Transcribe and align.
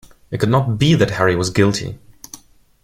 It 0.31 0.39
could 0.39 0.49
not 0.49 0.79
be 0.79 0.95
that 0.95 1.11
Harry 1.11 1.35
was 1.35 1.51
guilty. 1.51 1.99